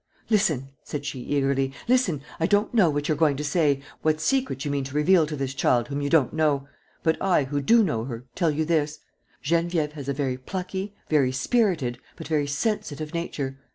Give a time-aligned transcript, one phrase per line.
[0.31, 2.23] "Listen," said she, eagerly, "listen.
[2.39, 5.27] I don't know what you are going to say, what secret you mean to reveal
[5.27, 6.67] to this child whom you don't know.
[7.03, 9.01] But I, who do know her, tell you this:
[9.43, 13.59] Geneviève has a very plucky, very spirited, but very sensitive nature.